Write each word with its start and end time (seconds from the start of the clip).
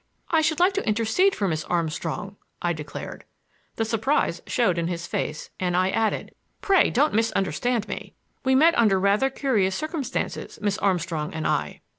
"I 0.31 0.41
should 0.41 0.59
like 0.59 0.73
to 0.73 0.87
intercede 0.87 1.35
for 1.35 1.47
Miss 1.47 1.63
Armstrong," 1.65 2.35
I 2.59 2.73
declared. 2.73 3.23
The 3.75 3.85
surprise 3.85 4.41
showed 4.47 4.79
in 4.79 4.87
his 4.87 5.05
face, 5.05 5.51
and 5.59 5.77
I 5.77 5.91
added: 5.91 6.33
"Pray 6.59 6.89
don't 6.89 7.13
misunderstand 7.13 7.87
me. 7.87 8.15
We 8.43 8.55
met 8.55 8.75
under 8.79 8.99
rather 8.99 9.29
curious 9.29 9.75
circumstances, 9.75 10.57
Miss 10.59 10.79
Armstrong 10.79 11.35
and 11.35 11.45
I." 11.45 11.81